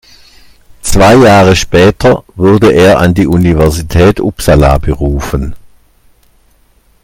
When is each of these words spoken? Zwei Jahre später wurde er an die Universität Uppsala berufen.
Zwei 0.81 1.13
Jahre 1.27 1.55
später 1.55 2.23
wurde 2.35 2.71
er 2.73 2.97
an 2.97 3.13
die 3.13 3.27
Universität 3.27 4.19
Uppsala 4.19 4.79
berufen. 4.79 5.55